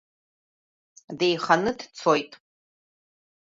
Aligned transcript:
Деиханы 1.17 1.71
дцоит. 1.77 2.31